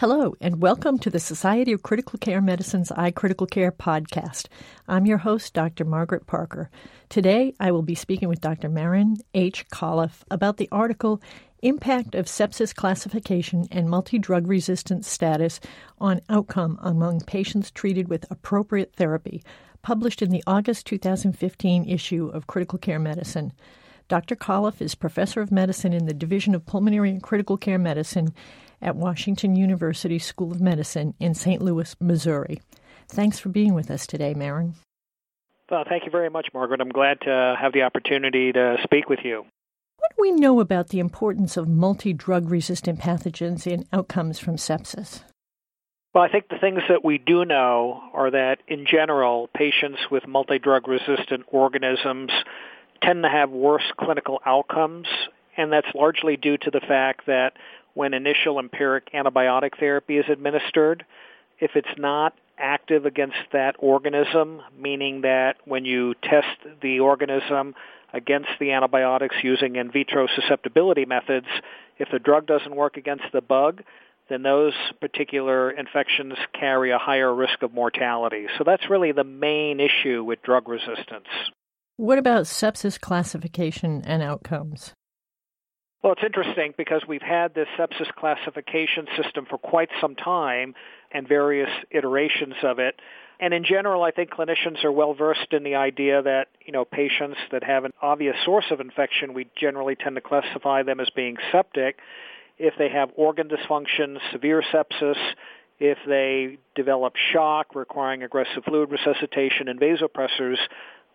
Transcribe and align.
Hello, 0.00 0.34
and 0.40 0.62
welcome 0.62 0.98
to 1.00 1.10
the 1.10 1.20
Society 1.20 1.72
of 1.72 1.82
Critical 1.82 2.18
Care 2.18 2.40
Medicine's 2.40 2.88
iCritical 2.88 3.50
Care 3.50 3.70
podcast. 3.70 4.46
I'm 4.88 5.04
your 5.04 5.18
host, 5.18 5.52
Dr. 5.52 5.84
Margaret 5.84 6.26
Parker. 6.26 6.70
Today, 7.10 7.52
I 7.60 7.70
will 7.70 7.82
be 7.82 7.94
speaking 7.94 8.26
with 8.30 8.40
Dr. 8.40 8.70
Marin 8.70 9.18
H. 9.34 9.68
Kollef 9.68 10.22
about 10.30 10.56
the 10.56 10.70
article 10.72 11.20
Impact 11.60 12.14
of 12.14 12.24
Sepsis 12.24 12.74
Classification 12.74 13.68
and 13.70 13.90
Multi 13.90 14.18
Drug 14.18 14.46
Resistance 14.46 15.06
Status 15.06 15.60
on 15.98 16.22
Outcome 16.30 16.78
Among 16.80 17.20
Patients 17.20 17.70
Treated 17.70 18.08
with 18.08 18.24
Appropriate 18.30 18.94
Therapy, 18.96 19.42
published 19.82 20.22
in 20.22 20.30
the 20.30 20.42
August 20.46 20.86
2015 20.86 21.86
issue 21.86 22.28
of 22.28 22.46
Critical 22.46 22.78
Care 22.78 22.98
Medicine. 22.98 23.52
Dr. 24.08 24.34
Kollef 24.34 24.80
is 24.80 24.94
professor 24.94 25.42
of 25.42 25.52
medicine 25.52 25.92
in 25.92 26.06
the 26.06 26.14
Division 26.14 26.54
of 26.54 26.64
Pulmonary 26.64 27.10
and 27.10 27.22
Critical 27.22 27.58
Care 27.58 27.78
Medicine 27.78 28.32
at 28.82 28.96
Washington 28.96 29.56
University 29.56 30.18
School 30.18 30.52
of 30.52 30.60
Medicine 30.60 31.14
in 31.20 31.34
St. 31.34 31.62
Louis, 31.62 31.94
Missouri. 32.00 32.60
Thanks 33.08 33.38
for 33.38 33.48
being 33.48 33.74
with 33.74 33.90
us 33.90 34.06
today, 34.06 34.34
Marin. 34.34 34.74
Well, 35.70 35.84
thank 35.88 36.04
you 36.04 36.10
very 36.10 36.30
much, 36.30 36.48
Margaret. 36.52 36.80
I'm 36.80 36.88
glad 36.90 37.20
to 37.22 37.56
have 37.60 37.72
the 37.72 37.82
opportunity 37.82 38.52
to 38.52 38.76
speak 38.82 39.08
with 39.08 39.20
you. 39.24 39.44
What 39.96 40.16
do 40.16 40.22
we 40.22 40.32
know 40.32 40.60
about 40.60 40.88
the 40.88 40.98
importance 40.98 41.56
of 41.56 41.68
multi 41.68 42.12
drug 42.12 42.50
resistant 42.50 42.98
pathogens 42.98 43.66
in 43.66 43.86
outcomes 43.92 44.38
from 44.38 44.56
sepsis? 44.56 45.22
Well, 46.12 46.24
I 46.24 46.28
think 46.28 46.48
the 46.48 46.58
things 46.58 46.80
that 46.88 47.04
we 47.04 47.18
do 47.18 47.44
know 47.44 48.00
are 48.12 48.32
that 48.32 48.58
in 48.66 48.84
general, 48.84 49.48
patients 49.54 50.00
with 50.10 50.26
multi 50.26 50.58
drug 50.58 50.88
resistant 50.88 51.44
organisms 51.48 52.32
tend 53.00 53.22
to 53.22 53.28
have 53.28 53.50
worse 53.50 53.92
clinical 53.98 54.40
outcomes, 54.44 55.06
and 55.56 55.72
that's 55.72 55.86
largely 55.94 56.36
due 56.36 56.56
to 56.58 56.70
the 56.70 56.80
fact 56.80 57.26
that 57.26 57.52
when 57.94 58.14
initial 58.14 58.58
empiric 58.58 59.10
antibiotic 59.12 59.78
therapy 59.78 60.18
is 60.18 60.26
administered. 60.28 61.04
If 61.58 61.72
it's 61.74 61.98
not 61.98 62.34
active 62.58 63.06
against 63.06 63.38
that 63.52 63.76
organism, 63.78 64.62
meaning 64.78 65.22
that 65.22 65.56
when 65.64 65.84
you 65.84 66.14
test 66.22 66.58
the 66.82 67.00
organism 67.00 67.74
against 68.12 68.50
the 68.58 68.72
antibiotics 68.72 69.36
using 69.42 69.76
in 69.76 69.90
vitro 69.90 70.26
susceptibility 70.34 71.04
methods, 71.04 71.46
if 71.98 72.08
the 72.10 72.18
drug 72.18 72.46
doesn't 72.46 72.74
work 72.74 72.96
against 72.96 73.24
the 73.32 73.40
bug, 73.40 73.82
then 74.28 74.42
those 74.42 74.74
particular 75.00 75.70
infections 75.70 76.34
carry 76.58 76.92
a 76.92 76.98
higher 76.98 77.34
risk 77.34 77.62
of 77.62 77.74
mortality. 77.74 78.46
So 78.56 78.64
that's 78.64 78.88
really 78.88 79.12
the 79.12 79.24
main 79.24 79.80
issue 79.80 80.22
with 80.24 80.42
drug 80.42 80.68
resistance. 80.68 81.26
What 81.96 82.18
about 82.18 82.44
sepsis 82.44 82.98
classification 82.98 84.02
and 84.06 84.22
outcomes? 84.22 84.94
Well, 86.02 86.14
it's 86.14 86.24
interesting 86.24 86.72
because 86.78 87.02
we've 87.06 87.20
had 87.20 87.54
this 87.54 87.68
sepsis 87.78 88.10
classification 88.16 89.06
system 89.22 89.44
for 89.44 89.58
quite 89.58 89.90
some 90.00 90.16
time 90.16 90.74
and 91.12 91.28
various 91.28 91.68
iterations 91.90 92.54
of 92.62 92.78
it. 92.78 92.98
And 93.38 93.52
in 93.52 93.64
general, 93.64 94.02
I 94.02 94.10
think 94.10 94.30
clinicians 94.30 94.82
are 94.82 94.92
well 94.92 95.12
versed 95.12 95.52
in 95.52 95.62
the 95.62 95.74
idea 95.74 96.22
that, 96.22 96.48
you 96.64 96.72
know, 96.72 96.86
patients 96.86 97.36
that 97.52 97.62
have 97.64 97.84
an 97.84 97.92
obvious 98.00 98.36
source 98.44 98.66
of 98.70 98.80
infection, 98.80 99.34
we 99.34 99.48
generally 99.56 99.94
tend 99.94 100.16
to 100.16 100.22
classify 100.22 100.82
them 100.82 101.00
as 101.00 101.10
being 101.10 101.36
septic. 101.52 101.98
If 102.58 102.74
they 102.78 102.88
have 102.88 103.10
organ 103.16 103.48
dysfunction, 103.48 104.18
severe 104.32 104.62
sepsis, 104.72 105.18
if 105.78 105.98
they 106.06 106.58
develop 106.74 107.14
shock 107.32 107.74
requiring 107.74 108.22
aggressive 108.22 108.64
fluid 108.64 108.90
resuscitation 108.90 109.68
and 109.68 109.78
vasopressors, 109.78 110.58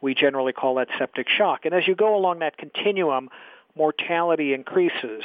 we 0.02 0.14
generally 0.14 0.54
call 0.54 0.76
that 0.76 0.90
septic 1.00 1.28
shock. 1.30 1.66
And 1.66 1.74
as 1.74 1.88
you 1.88 1.96
go 1.96 2.16
along 2.16 2.40
that 2.40 2.58
continuum, 2.58 3.30
mortality 3.76 4.54
increases. 4.54 5.24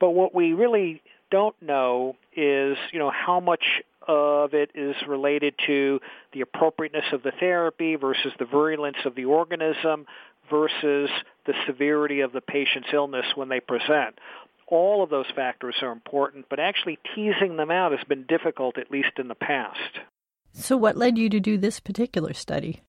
But 0.00 0.10
what 0.10 0.34
we 0.34 0.52
really 0.52 1.02
don't 1.30 1.60
know 1.62 2.16
is, 2.36 2.76
you 2.92 2.98
know, 2.98 3.10
how 3.10 3.40
much 3.40 3.64
of 4.06 4.54
it 4.54 4.70
is 4.74 4.96
related 5.06 5.54
to 5.66 6.00
the 6.32 6.40
appropriateness 6.40 7.12
of 7.12 7.22
the 7.22 7.32
therapy 7.38 7.96
versus 7.96 8.32
the 8.38 8.44
virulence 8.44 8.96
of 9.04 9.14
the 9.14 9.24
organism 9.24 10.06
versus 10.50 11.08
the 11.46 11.54
severity 11.66 12.20
of 12.20 12.32
the 12.32 12.40
patient's 12.40 12.88
illness 12.92 13.26
when 13.34 13.48
they 13.48 13.60
present. 13.60 14.18
All 14.66 15.02
of 15.02 15.10
those 15.10 15.30
factors 15.34 15.76
are 15.82 15.92
important, 15.92 16.46
but 16.48 16.58
actually 16.58 16.98
teasing 17.14 17.56
them 17.56 17.70
out 17.70 17.92
has 17.92 18.04
been 18.08 18.24
difficult, 18.26 18.78
at 18.78 18.90
least 18.90 19.18
in 19.18 19.28
the 19.28 19.34
past. 19.34 19.98
So, 20.52 20.76
what 20.76 20.96
led 20.96 21.18
you 21.18 21.28
to 21.30 21.40
do 21.40 21.58
this 21.58 21.80
particular 21.80 22.32
study? 22.32 22.82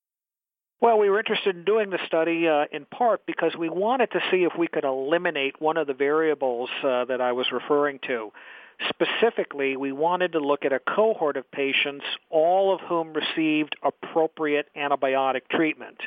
Well, 0.84 1.00
we 1.00 1.10
were 1.10 1.20
interested 1.20 1.56
in 1.56 1.64
doing 1.64 1.92
the 1.92 2.00
study 2.06 2.46
uh, 2.46 2.66
in 2.70 2.84
part 2.84 3.26
because 3.26 3.56
we 3.58 3.70
wanted 3.70 4.12
to 4.12 4.20
see 4.30 4.44
if 4.44 4.52
we 4.60 4.68
could 4.68 4.84
eliminate 4.84 5.62
one 5.62 5.78
of 5.78 5.88
the 5.88 5.94
variables 5.94 6.70
uh, 6.84 7.06
that 7.06 7.22
I 7.22 7.32
was 7.32 7.54
referring 7.54 8.00
to. 8.08 8.34
Specifically, 8.90 9.78
we 9.78 9.94
wanted 9.94 10.34
to 10.34 10.40
look 10.40 10.66
at 10.66 10.74
a 10.74 10.80
cohort 10.80 11.38
of 11.38 11.50
patients, 11.50 12.04
all 12.30 12.76
of 12.76 12.82
whom 12.82 13.14
received 13.14 13.78
appropriate 13.82 14.68
antibiotic 14.76 15.44
treatment. 15.50 16.02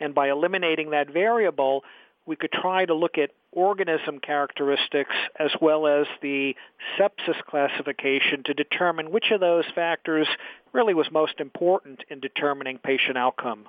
And 0.00 0.14
by 0.14 0.30
eliminating 0.30 0.92
that 0.92 1.12
variable, 1.12 1.84
we 2.24 2.34
could 2.34 2.52
try 2.52 2.86
to 2.86 2.94
look 2.94 3.18
at 3.18 3.32
organism 3.52 4.20
characteristics 4.20 5.14
as 5.38 5.50
well 5.60 5.86
as 5.86 6.06
the 6.22 6.56
sepsis 6.98 7.42
classification 7.46 8.42
to 8.46 8.54
determine 8.54 9.10
which 9.10 9.30
of 9.32 9.40
those 9.40 9.66
factors 9.74 10.26
really 10.72 10.94
was 10.94 11.08
most 11.12 11.40
important 11.40 12.04
in 12.08 12.20
determining 12.20 12.78
patient 12.78 13.18
outcome. 13.18 13.66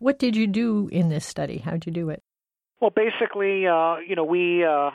What 0.00 0.18
did 0.18 0.34
you 0.34 0.46
do 0.46 0.88
in 0.90 1.10
this 1.10 1.26
study? 1.26 1.58
How 1.58 1.72
did 1.72 1.86
you 1.86 1.92
do 1.92 2.08
it? 2.08 2.22
Well, 2.80 2.90
basically, 2.90 3.66
uh, 3.66 3.98
you 3.98 4.16
know, 4.16 4.24
we 4.24 4.64
uh, 4.64 4.90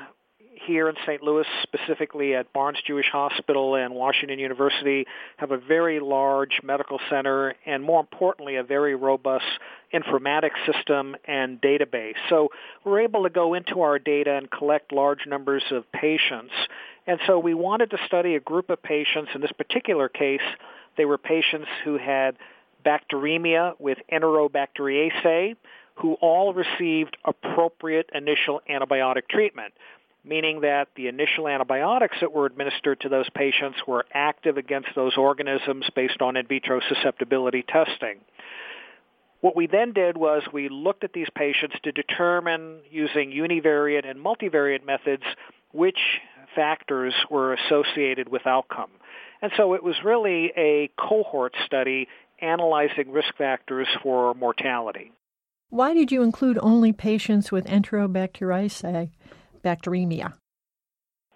here 0.66 0.90
in 0.90 0.96
St. 1.06 1.22
Louis, 1.22 1.46
specifically 1.62 2.34
at 2.34 2.52
Barnes 2.54 2.80
Jewish 2.86 3.06
Hospital 3.12 3.76
and 3.76 3.94
Washington 3.94 4.40
University, 4.40 5.06
have 5.38 5.52
a 5.52 5.58
very 5.58 6.00
large 6.00 6.60
medical 6.64 7.00
center 7.08 7.54
and, 7.68 7.84
more 7.84 8.00
importantly, 8.00 8.56
a 8.56 8.64
very 8.64 8.96
robust 8.96 9.46
informatics 9.94 10.58
system 10.66 11.16
and 11.26 11.62
database. 11.62 12.16
So 12.28 12.50
we're 12.84 13.02
able 13.02 13.24
to 13.24 13.30
go 13.30 13.54
into 13.54 13.82
our 13.82 14.00
data 14.00 14.34
and 14.34 14.50
collect 14.50 14.92
large 14.92 15.28
numbers 15.28 15.64
of 15.72 15.84
patients. 15.92 16.54
And 17.06 17.20
so 17.28 17.38
we 17.38 17.54
wanted 17.54 17.92
to 17.92 17.98
study 18.08 18.34
a 18.34 18.40
group 18.40 18.72
of 18.72 18.82
patients. 18.82 19.30
In 19.36 19.42
this 19.42 19.52
particular 19.52 20.10
case, 20.10 20.42
they 20.98 21.06
were 21.06 21.20
patients 21.20 21.68
who 21.84 22.00
had 22.00 22.38
bacteremia 22.85 23.73
with 23.79 23.97
Enterobacteriaceae, 24.12 25.56
who 25.96 26.13
all 26.16 26.53
received 26.53 27.18
appropriate 27.25 28.09
initial 28.13 28.62
antibiotic 28.69 29.28
treatment, 29.29 29.73
meaning 30.23 30.62
that 30.62 30.90
the 30.95 31.07
initial 31.07 31.47
antibiotics 31.47 32.18
that 32.22 32.31
were 32.31 32.45
administered 32.45 33.00
to 33.01 33.09
those 33.09 33.29
patients 33.29 33.78
were 33.88 34.06
active 34.13 34.57
against 34.57 34.90
those 34.95 35.18
organisms 35.18 35.85
based 35.95 36.22
on 36.22 36.35
in 36.35 36.47
vitro 36.47 36.81
susceptibility 36.90 37.63
testing. 37.63 38.19
What 39.41 39.56
we 39.56 39.68
then 39.68 39.94
did 39.94 40.18
was 40.18 40.41
we 40.51 40.69
looked 40.69 41.03
at 41.03 41.13
these 41.13 41.28
patients 41.35 41.75
to 41.84 41.91
determine 41.91 42.79
using 42.90 43.31
univariate 43.31 44.09
and 44.09 44.19
multivariate 44.19 44.85
methods 44.85 45.24
which 45.72 46.00
factors 46.56 47.13
were 47.29 47.53
associated 47.53 48.28
with 48.29 48.47
outcome. 48.47 48.90
And 49.41 49.51
so 49.57 49.73
it 49.73 49.84
was 49.84 49.96
really 50.03 50.51
a 50.57 50.90
cohort 50.97 51.53
study 51.66 52.07
analyzing 52.41 53.12
risk 53.12 53.35
factors 53.38 53.88
for 54.03 54.34
mortality. 54.34 55.12
Why 55.69 55.94
did 55.94 56.12
you 56.12 56.22
include 56.23 56.57
only 56.62 56.94
patients 56.94 57.51
with 57.51 57.66
Enterobacteriaceae 57.66 59.09
bacteremia? 59.63 60.34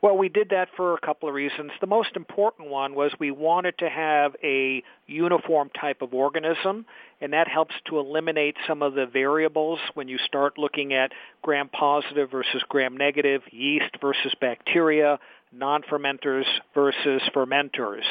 Well, 0.01 0.17
we 0.17 0.29
did 0.29 0.49
that 0.51 0.69
for 0.77 0.93
a 0.93 0.99
couple 0.99 1.27
of 1.27 1.35
reasons. 1.35 1.71
The 1.81 1.87
most 1.87 2.15
important 2.15 2.69
one 2.69 2.95
was 2.95 3.11
we 3.19 3.31
wanted 3.31 3.77
to 3.79 3.89
have 3.89 4.33
a 4.41 4.81
uniform 5.07 5.69
type 5.77 6.01
of 6.01 6.13
organism, 6.13 6.85
and 7.19 7.33
that 7.33 7.49
helps 7.49 7.75
to 7.89 7.99
eliminate 7.99 8.55
some 8.65 8.81
of 8.81 8.93
the 8.93 9.05
variables 9.05 9.79
when 9.95 10.07
you 10.07 10.17
start 10.19 10.57
looking 10.57 10.93
at 10.93 11.11
gram-positive 11.41 12.31
versus 12.31 12.63
gram-negative, 12.69 13.41
yeast 13.51 13.97
versus 13.99 14.33
bacteria, 14.39 15.19
non-fermenters 15.51 16.45
versus 16.73 17.21
fermenters. 17.33 18.03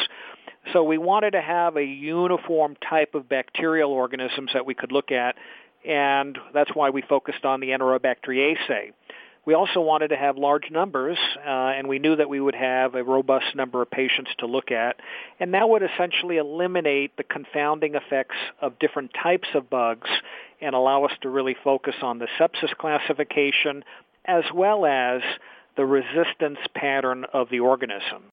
So 0.73 0.83
we 0.83 0.99
wanted 0.99 1.33
to 1.33 1.41
have 1.41 1.77
a 1.77 1.85
uniform 1.85 2.77
type 2.77 3.15
of 3.15 3.29
bacterial 3.29 3.93
organisms 3.93 4.51
that 4.55 4.67
we 4.67 4.75
could 4.75 4.93
look 4.93 5.13
at, 5.13 5.37
and 5.87 6.37
that's 6.53 6.71
why 6.75 6.91
we 6.91 7.03
focused 7.03 7.45
on 7.45 7.61
the 7.61 7.69
Enterobacteriaceae. 7.69 8.93
We 9.47 9.55
also 9.55 9.81
wanted 9.81 10.09
to 10.09 10.17
have 10.17 10.37
large 10.37 10.71
numbers, 10.71 11.17
uh, 11.39 11.49
and 11.49 11.89
we 11.89 11.99
knew 11.99 12.17
that 12.17 12.29
we 12.29 12.39
would 12.39 12.55
have 12.55 12.95
a 12.95 13.03
robust 13.03 13.57
number 13.57 13.81
of 13.81 13.91
patients 13.91 14.31
to 14.41 14.47
look 14.47 14.71
at, 14.71 14.97
and 15.41 15.55
that 15.55 15.67
would 15.67 15.83
essentially 15.83 16.37
eliminate 16.37 17.17
the 17.17 17.23
confounding 17.23 17.95
effects 17.95 18.37
of 18.61 18.79
different 18.79 19.13
types 19.15 19.49
of 19.55 19.71
bugs 19.71 20.11
and 20.61 20.75
allow 20.75 21.05
us 21.05 21.13
to 21.23 21.31
really 21.31 21.57
focus 21.65 21.95
on 22.03 22.19
the 22.19 22.29
sepsis 22.39 22.77
classification 22.77 23.85
as 24.27 24.45
well 24.53 24.85
as 24.85 25.23
the 25.79 25.87
resistance 25.87 26.59
pattern 26.75 27.25
of 27.33 27.49
the 27.51 27.61
organism. 27.61 28.25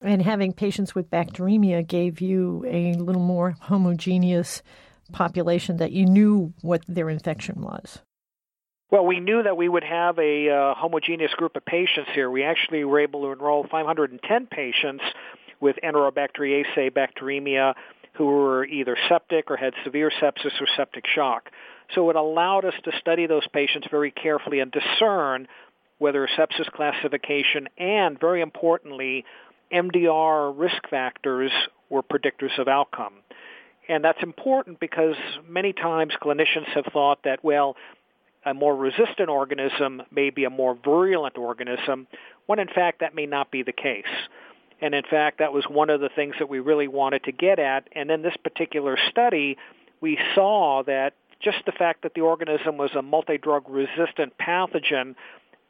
And 0.00 0.22
having 0.22 0.52
patients 0.52 0.94
with 0.94 1.10
bacteremia 1.10 1.86
gave 1.86 2.20
you 2.20 2.64
a 2.68 2.94
little 2.94 3.20
more 3.20 3.56
homogeneous 3.62 4.62
population 5.12 5.78
that 5.78 5.90
you 5.90 6.06
knew 6.06 6.54
what 6.62 6.82
their 6.86 7.10
infection 7.10 7.60
was. 7.60 8.00
Well, 8.92 9.04
we 9.04 9.18
knew 9.18 9.42
that 9.42 9.56
we 9.56 9.68
would 9.68 9.82
have 9.82 10.20
a 10.20 10.48
uh, 10.48 10.74
homogeneous 10.76 11.32
group 11.34 11.56
of 11.56 11.64
patients 11.64 12.10
here. 12.14 12.30
We 12.30 12.44
actually 12.44 12.84
were 12.84 13.00
able 13.00 13.22
to 13.22 13.32
enroll 13.32 13.66
510 13.68 14.46
patients 14.46 15.02
with 15.60 15.74
Enterobacteriaceae 15.82 16.92
bacteremia 16.92 17.74
who 18.12 18.26
were 18.26 18.64
either 18.64 18.96
septic 19.08 19.50
or 19.50 19.56
had 19.56 19.72
severe 19.82 20.12
sepsis 20.22 20.60
or 20.60 20.68
septic 20.76 21.04
shock. 21.12 21.50
So 21.96 22.08
it 22.10 22.16
allowed 22.16 22.64
us 22.64 22.74
to 22.84 22.92
study 23.00 23.26
those 23.26 23.46
patients 23.52 23.88
very 23.90 24.12
carefully 24.12 24.60
and 24.60 24.70
discern 24.70 25.48
whether 25.98 26.28
sepsis 26.36 26.70
classification 26.72 27.68
and, 27.78 28.18
very 28.18 28.40
importantly, 28.40 29.24
MDR 29.72 30.52
risk 30.56 30.88
factors 30.88 31.50
were 31.88 32.02
predictors 32.02 32.58
of 32.58 32.68
outcome. 32.68 33.14
And 33.88 34.02
that's 34.04 34.22
important 34.22 34.80
because 34.80 35.16
many 35.48 35.72
times 35.72 36.14
clinicians 36.22 36.68
have 36.74 36.86
thought 36.92 37.20
that, 37.24 37.44
well, 37.44 37.76
a 38.46 38.54
more 38.54 38.76
resistant 38.76 39.28
organism 39.28 40.02
may 40.10 40.30
be 40.30 40.44
a 40.44 40.50
more 40.50 40.76
virulent 40.84 41.38
organism, 41.38 42.06
when 42.46 42.58
in 42.58 42.68
fact 42.68 43.00
that 43.00 43.14
may 43.14 43.26
not 43.26 43.50
be 43.50 43.62
the 43.62 43.72
case. 43.72 44.04
And 44.80 44.94
in 44.94 45.04
fact, 45.08 45.38
that 45.38 45.52
was 45.52 45.64
one 45.68 45.88
of 45.88 46.00
the 46.00 46.10
things 46.14 46.34
that 46.38 46.48
we 46.48 46.60
really 46.60 46.88
wanted 46.88 47.24
to 47.24 47.32
get 47.32 47.58
at. 47.58 47.88
And 47.92 48.10
in 48.10 48.22
this 48.22 48.36
particular 48.42 48.98
study, 49.10 49.56
we 50.00 50.18
saw 50.34 50.82
that 50.84 51.14
just 51.40 51.58
the 51.66 51.72
fact 51.72 52.02
that 52.02 52.14
the 52.14 52.20
organism 52.22 52.76
was 52.76 52.90
a 52.94 53.02
multi-drug 53.02 53.64
resistant 53.68 54.34
pathogen 54.38 55.14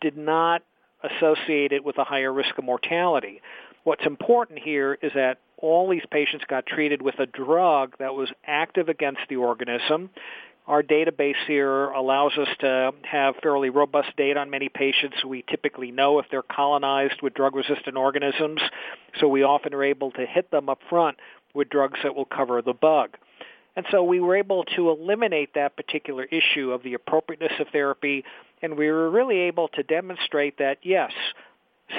did 0.05 0.19
not 0.19 0.63
associate 1.03 1.73
it 1.73 1.83
with 1.83 1.97
a 1.97 2.05
higher 2.05 2.31
risk 2.31 2.59
of 2.59 2.65
mortality. 2.65 3.41
What's 3.85 4.05
important 4.05 4.59
here 4.59 4.99
is 5.01 5.13
that 5.15 5.39
all 5.57 5.89
these 5.89 6.05
patients 6.11 6.45
got 6.47 6.67
treated 6.67 7.01
with 7.01 7.19
a 7.19 7.25
drug 7.25 7.97
that 7.99 8.15
was 8.15 8.29
active 8.47 8.91
against 8.91 9.23
the 9.31 9.37
organism. 9.37 10.11
Our 10.67 10.83
database 10.83 11.43
here 11.47 11.87
allows 11.87 12.37
us 12.37 12.49
to 12.61 12.93
have 13.11 13.37
fairly 13.43 13.71
robust 13.71 14.15
data 14.19 14.41
on 14.41 14.51
many 14.51 14.69
patients. 14.69 15.25
We 15.25 15.43
typically 15.49 15.91
know 15.91 16.19
if 16.19 16.27
they're 16.31 16.43
colonized 16.43 17.23
with 17.23 17.33
drug-resistant 17.33 17.97
organisms, 17.97 18.61
so 19.19 19.27
we 19.27 19.43
often 19.43 19.73
are 19.73 19.85
able 19.85 20.11
to 20.13 20.27
hit 20.27 20.51
them 20.51 20.69
up 20.69 20.81
front 20.91 21.17
with 21.55 21.71
drugs 21.71 21.99
that 22.03 22.15
will 22.15 22.27
cover 22.27 22.61
the 22.61 22.75
bug. 22.75 23.17
And 23.77 23.87
so 23.91 24.05
we 24.05 24.21
were 24.21 24.37
able 24.37 24.65
to 24.77 24.91
eliminate 24.91 25.55
that 25.55 25.77
particular 25.77 26.25
issue 26.25 26.73
of 26.73 26.83
the 26.83 26.95
appropriateness 26.95 27.59
of 27.59 27.69
therapy, 27.73 28.25
and 28.63 28.77
we 28.77 28.91
were 28.91 29.11
really 29.11 29.41
able 29.41 29.69
to 29.69 29.83
demonstrate 29.83 30.59
that, 30.59 30.79
yes, 30.83 31.13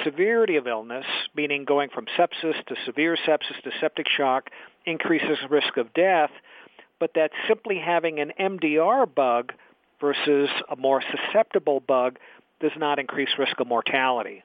severity 0.04 0.56
of 0.56 0.66
illness, 0.66 1.06
meaning 1.34 1.64
going 1.64 1.90
from 1.90 2.06
sepsis 2.18 2.64
to 2.66 2.74
severe 2.84 3.16
sepsis 3.26 3.60
to 3.62 3.70
septic 3.80 4.06
shock, 4.08 4.50
increases 4.84 5.38
risk 5.50 5.76
of 5.76 5.92
death, 5.94 6.30
but 6.98 7.12
that 7.14 7.30
simply 7.48 7.78
having 7.78 8.18
an 8.20 8.32
MDR 8.38 9.12
bug 9.12 9.52
versus 10.00 10.48
a 10.70 10.76
more 10.76 11.02
susceptible 11.10 11.80
bug 11.80 12.18
does 12.60 12.72
not 12.76 12.98
increase 12.98 13.28
risk 13.38 13.60
of 13.60 13.66
mortality. 13.66 14.42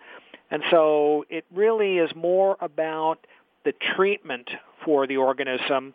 And 0.50 0.64
so 0.70 1.26
it 1.30 1.46
really 1.54 1.98
is 1.98 2.12
more 2.16 2.58
about 2.60 3.26
the 3.64 3.74
treatment 3.96 4.50
for 4.84 5.08
the 5.08 5.18
organism. 5.18 5.94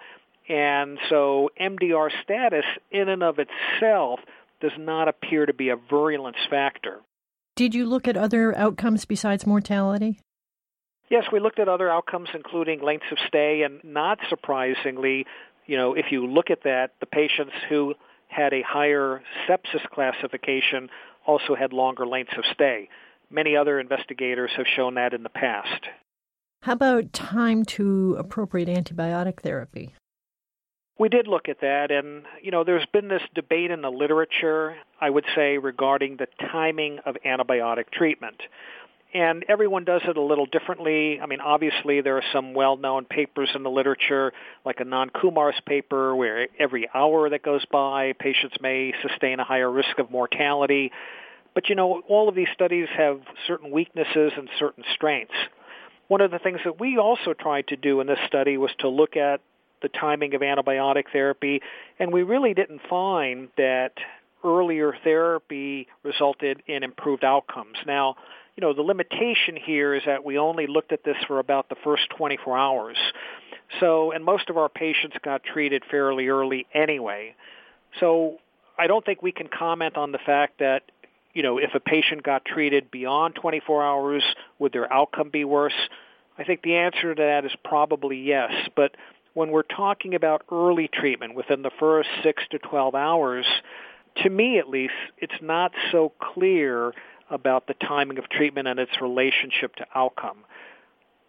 And 0.49 0.99
so 1.11 1.51
MDR 1.61 2.11
status 2.23 2.65
in 2.91 3.09
and 3.09 3.23
of 3.23 3.39
itself 3.39 4.21
does 4.61 4.73
not 4.79 5.08
appear 5.08 5.47
to 5.47 5.55
be 5.55 5.69
a 5.69 5.76
virulence 5.76 6.37
factor. 6.49 7.00
Did 7.56 7.75
you 7.75 7.87
look 7.87 8.06
at 8.06 8.17
other 8.17 8.56
outcomes 8.56 9.05
besides 9.05 9.47
mortality? 9.47 10.20
Yes, 11.08 11.25
we 11.32 11.41
looked 11.41 11.58
at 11.58 11.69
other 11.69 11.88
outcomes, 11.88 12.29
including 12.35 12.82
lengths 12.82 13.06
of 13.12 13.19
stay, 13.29 13.62
and 13.62 13.81
not 13.85 14.19
surprisingly, 14.29 15.25
you 15.67 15.76
know, 15.76 15.94
if 15.94 16.06
you 16.11 16.26
look 16.26 16.50
at 16.50 16.64
that, 16.64 16.94
the 17.00 17.06
patients 17.06 17.53
who 17.69 17.94
had 18.29 18.53
a 18.53 18.62
higher 18.62 19.23
sepsis 19.49 19.88
classification 19.93 20.88
also 21.26 21.55
had 21.55 21.73
longer 21.73 22.06
lengths 22.06 22.35
of 22.37 22.44
stay. 22.52 22.88
Many 23.31 23.56
other 23.56 23.81
investigators 23.81 24.50
have 24.56 24.67
shown 24.67 24.94
that 24.94 25.14
in 25.14 25.23
the 25.23 25.29
past. 25.29 25.87
How 26.62 26.73
about 26.73 27.12
time 27.12 27.64
to 27.64 28.17
appropriate 28.19 28.69
antibiotic 28.69 29.41
therapy? 29.43 29.94
We 30.99 31.09
did 31.09 31.27
look 31.29 31.49
at 31.49 31.61
that, 31.61 31.91
and 31.91 32.25
you 32.43 32.51
know, 32.51 32.65
there's 32.65 32.87
been 32.93 33.09
this 33.09 33.23
debate 33.35 33.71
in 33.71 33.83
the 33.83 33.91
literature, 33.91 34.77
I 35.01 35.11
would 35.11 35.25
say, 35.35 35.59
regarding 35.59 36.17
the 36.17 36.27
timing 36.51 37.01
of 37.05 37.17
antibiotic 37.25 37.91
treatment 37.91 38.41
and 39.17 39.45
everyone 39.49 39.85
does 39.85 40.03
it 40.07 40.17
a 40.17 40.21
little 40.21 40.45
differently. 40.45 41.21
I 41.21 41.27
mean, 41.27 41.41
obviously 41.41 42.03
there 42.03 42.17
are 42.19 42.25
some 42.35 42.53
well-known 42.53 43.07
papers 43.07 43.49
in 43.55 43.63
the 43.63 43.71
literature, 43.71 44.33
like 44.65 44.77
Anand 44.79 45.13
Kumar's 45.13 45.59
paper, 45.65 46.15
where 46.15 46.49
every 46.59 46.87
hour 46.93 47.31
that 47.31 47.43
goes 47.43 47.65
by, 47.67 48.13
patients 48.19 48.57
may 48.61 48.93
sustain 49.01 49.41
a 49.41 49.45
higher 49.45 49.71
risk 49.71 49.99
of 49.99 50.11
mortality. 50.11 50.93
But 51.55 51.71
you 51.71 51.77
know, 51.77 52.03
all 52.09 52.29
of 52.29 52.35
these 52.35 52.49
studies 52.53 52.89
have 52.95 53.21
certain 53.47 53.71
weaknesses 53.71 54.33
and 54.37 54.51
certain 54.59 54.85
strengths. 54.95 55.35
One 56.09 56.21
of 56.21 56.31
the 56.31 56.39
things 56.39 56.61
that 56.65 56.79
we 56.79 56.99
also 56.99 57.33
tried 57.33 57.69
to 57.69 57.77
do 57.77 58.01
in 58.01 58.07
this 58.07 58.19
study 58.27 58.59
was 58.59 58.71
to 58.81 58.89
look 58.89 59.17
at 59.17 59.41
the 59.82 59.88
timing 59.88 60.34
of 60.34 60.40
antibiotic 60.40 61.05
therapy, 61.12 61.61
and 61.99 62.12
we 62.12 62.23
really 62.23 62.55
didn't 62.55 62.81
find 62.88 63.49
that 63.56 63.93
earlier 64.44 64.94
therapy 65.02 65.88
resulted 66.02 66.62
in 66.67 66.82
improved 66.82 67.25
outcomes. 67.25 67.76
Now, 67.87 68.17
you 68.56 68.62
know, 68.62 68.73
the 68.73 68.82
limitation 68.82 69.56
here 69.56 69.94
is 69.94 70.02
that 70.06 70.25
we 70.25 70.38
only 70.38 70.67
looked 70.67 70.93
at 70.93 71.05
this 71.05 71.17
for 71.26 71.38
about 71.38 71.69
the 71.69 71.76
first 71.84 72.08
24 72.17 72.56
hours. 72.56 72.96
So, 73.81 74.12
and 74.12 74.25
most 74.25 74.49
of 74.49 74.56
our 74.56 74.69
patients 74.69 75.17
got 75.23 75.43
treated 75.43 75.82
fairly 75.90 76.28
early 76.28 76.67
anyway. 76.73 77.34
So 78.00 78.38
I 78.78 78.87
don't 78.87 79.05
think 79.05 79.23
we 79.23 79.32
can 79.32 79.49
comment 79.49 79.96
on 79.96 80.12
the 80.12 80.19
fact 80.19 80.61
that, 80.61 80.84
you 81.34 81.43
know, 81.43 81.58
if 81.58 81.75
a 81.75 81.81
patient 81.81 82.23
got 82.23 82.44
treated 82.44 82.90
beyond 82.90 83.34
24 83.34 83.82
hours, 83.82 84.23
would 84.58 84.73
their 84.73 84.90
outcome 84.90 85.28
be 85.31 85.44
worse? 85.44 85.75
I 86.38 86.44
think 86.44 86.62
the 86.62 86.76
answer 86.76 87.14
to 87.14 87.23
that 87.23 87.44
is 87.44 87.52
probably 87.64 88.19
yes. 88.19 88.52
But 88.75 88.96
when 89.37 89.50
we're 89.50 89.62
talking 89.62 90.15
about 90.15 90.47
early 90.50 90.88
treatment 90.88 91.35
within 91.35 91.61
the 91.61 91.71
first 91.79 92.09
6 92.23 92.43
to 92.53 92.59
12 92.59 92.94
hours, 92.94 93.44
to 94.23 94.31
me 94.31 94.59
at 94.59 94.67
least, 94.67 94.94
it's 95.19 95.43
not 95.43 95.73
so 95.93 96.11
clear 96.19 96.94
about 97.29 97.67
the 97.67 97.75
timing 97.75 98.17
of 98.17 98.31
treatment 98.31 98.67
and 98.67 98.81
its 98.81 98.99
relationship 98.99 99.77
to 99.77 99.87
outcome. 99.94 100.38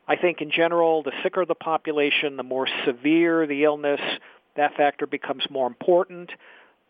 I 0.07 0.15
think 0.15 0.39
in 0.39 0.51
general, 0.51 1.03
the 1.03 1.11
sicker 1.21 1.45
the 1.45 1.53
population, 1.53 2.37
the 2.37 2.43
more 2.43 2.65
severe 2.85 3.45
the 3.45 3.65
illness, 3.65 3.99
that 4.55 4.77
factor 4.77 5.05
becomes 5.05 5.43
more 5.49 5.67
important. 5.67 6.31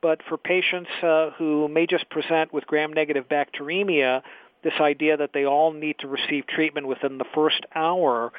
But 0.04 0.22
for 0.30 0.38
patients 0.38 0.92
uh, 1.02 1.31
who 1.31 1.68
may 1.68 1.88
just 1.88 2.08
present 2.12 2.54
with 2.54 2.68
gram-negative 2.68 3.28
bacteremia, 3.28 4.22
this 4.64 4.74
idea 4.80 5.18
that 5.18 5.31
they 5.34 5.46
all 5.46 5.74
need 5.74 5.96
to 6.00 6.08
receive 6.08 6.46
treatment 6.46 6.86
within 6.86 7.18
the 7.18 7.25
first 7.34 7.66
hour 7.74 8.31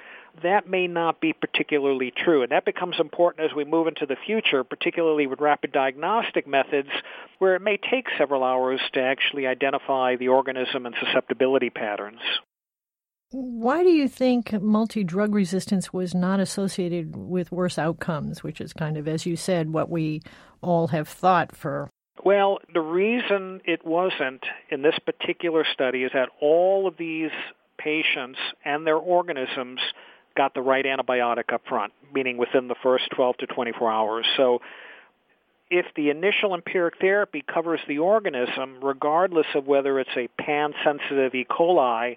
that 0.43 0.69
may 0.69 0.87
not 0.87 1.21
be 1.21 1.33
particularly 1.33 2.13
true. 2.17 2.43
And 2.43 2.53
that 2.53 2.65
becomes 2.65 2.97
important 2.99 3.51
as 3.51 3.57
we 3.57 3.65
move 3.65 3.87
into 3.87 4.07
the 4.07 4.17
future, 4.27 4.65
particularly 4.65 5.27
with 5.27 5.41
rapid 5.41 5.73
diagnostic 5.73 6.47
methods, 6.47 6.91
where 7.39 7.55
it 7.55 7.63
may 7.63 7.77
take 7.77 8.07
several 8.17 8.45
hours 8.45 8.81
to 8.95 9.01
actually 9.01 9.47
identify 9.47 10.17
the 10.17 10.29
organism 10.29 10.87
and 10.87 10.95
susceptibility 11.01 11.71
patterns. 11.71 12.21
Why 13.31 13.83
do 13.83 13.91
you 13.91 14.09
think 14.09 14.53
multi 14.63 15.05
drug 15.05 15.35
resistance 15.35 15.93
was 15.93 16.15
not 16.15 16.41
associated 16.41 17.15
with 17.15 17.53
worse 17.53 17.79
outcomes, 17.79 18.43
which 18.43 18.61
is 18.61 18.73
kind 18.73 18.97
of, 18.97 19.07
as 19.07 19.27
you 19.27 19.37
said, 19.37 19.71
what 19.71 19.91
we 19.91 20.23
all 20.63 20.89
have 20.89 21.09
thought 21.09 21.55
for? 21.55 21.91
Well, 22.25 22.59
the 22.73 22.81
reason 22.81 23.61
it 23.65 23.85
wasn't 23.85 24.45
in 24.71 24.83
this 24.83 24.99
particular 25.05 25.65
study 25.73 26.05
is 26.05 26.13
that 26.15 26.31
all 26.41 26.89
of 26.89 26.97
these 26.97 27.31
patients 27.79 28.39
and 28.65 28.87
their 28.87 28.97
organisms 28.97 29.81
got 30.39 30.55
the 30.55 30.63
right 30.63 30.85
antibiotic 30.87 31.53
up 31.53 31.63
front, 31.69 31.93
meaning 32.15 32.39
within 32.39 32.69
the 32.69 32.77
first 32.83 33.11
12 33.15 33.39
to 33.39 33.47
24 33.47 33.93
hours. 33.93 34.27
So 34.37 34.61
if 35.69 35.85
the 35.97 36.11
initial 36.11 36.55
empiric 36.55 36.95
therapy 37.01 37.45
covers 37.47 37.81
the 37.89 37.99
organism, 37.99 38.79
regardless 38.81 39.47
of 39.55 39.67
whether 39.67 39.99
it's 39.99 40.17
a 40.17 40.29
pan-sensitive 40.41 41.35
E. 41.35 41.45
coli 41.45 42.17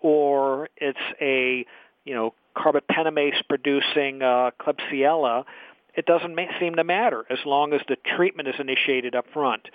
or 0.00 0.68
it's 0.78 0.98
a, 1.20 1.66
you 2.04 2.14
know, 2.14 2.34
carbapenemase 2.56 3.46
producing 3.48 4.22
uh, 4.22 4.50
Klebsiella, 4.58 5.44
it 5.94 6.06
doesn't 6.06 6.38
seem 6.58 6.74
to 6.76 6.84
matter 6.84 7.24
as 7.30 7.38
long 7.44 7.74
as 7.74 7.82
the 7.86 7.96
treatment 8.16 8.48
is 8.48 8.54
initiated 8.58 9.14
up 9.14 9.26
front. 9.32 9.68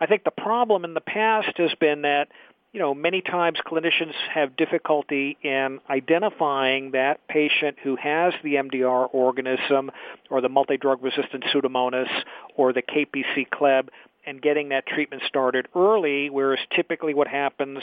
I 0.00 0.06
think 0.06 0.24
the 0.24 0.30
problem 0.30 0.84
in 0.84 0.94
the 0.94 1.00
past 1.00 1.56
has 1.56 1.70
been 1.80 2.02
that 2.02 2.28
you 2.72 2.80
know, 2.80 2.94
many 2.94 3.22
times 3.22 3.58
clinicians 3.66 4.12
have 4.32 4.56
difficulty 4.56 5.38
in 5.42 5.80
identifying 5.88 6.90
that 6.92 7.26
patient 7.28 7.78
who 7.82 7.96
has 7.96 8.34
the 8.42 8.54
MDR 8.54 9.08
organism 9.12 9.90
or 10.30 10.40
the 10.40 10.48
multi-drug 10.48 11.02
resistant 11.02 11.44
Pseudomonas 11.44 12.10
or 12.56 12.72
the 12.72 12.82
KPC 12.82 13.48
Kleb 13.48 13.88
and 14.26 14.42
getting 14.42 14.68
that 14.68 14.86
treatment 14.86 15.22
started 15.26 15.66
early, 15.74 16.28
whereas 16.28 16.60
typically 16.74 17.14
what 17.14 17.28
happens 17.28 17.82